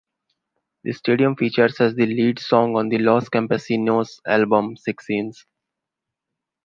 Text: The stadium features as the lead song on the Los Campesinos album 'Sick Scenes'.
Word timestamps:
The 0.83 0.93
stadium 0.93 1.35
features 1.35 1.79
as 1.79 1.93
the 1.93 2.07
lead 2.07 2.39
song 2.39 2.75
on 2.75 2.89
the 2.89 2.97
Los 2.97 3.29
Campesinos 3.29 4.17
album 4.25 4.75
'Sick 4.75 4.99
Scenes'. 4.99 5.45